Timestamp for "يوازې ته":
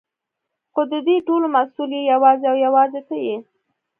2.65-3.15